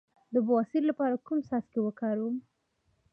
د 0.33 0.35
بواسیر 0.47 0.83
لپاره 0.89 1.15
کوم 1.25 1.39
څاڅکي 1.47 1.79
وکاروم؟ 1.81 2.35